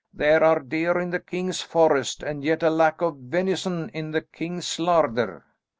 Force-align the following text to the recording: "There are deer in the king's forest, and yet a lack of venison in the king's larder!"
"There 0.15 0.43
are 0.43 0.61
deer 0.61 0.97
in 0.97 1.11
the 1.11 1.19
king's 1.19 1.61
forest, 1.61 2.23
and 2.23 2.43
yet 2.43 2.63
a 2.63 2.71
lack 2.71 3.01
of 3.01 3.17
venison 3.17 3.89
in 3.89 4.09
the 4.09 4.21
king's 4.21 4.79
larder!" 4.79 5.45